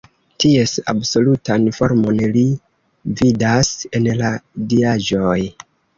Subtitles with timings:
[0.43, 2.43] Ties absolutan formon li
[3.21, 4.33] vidas en la
[4.73, 5.41] diaĵoj.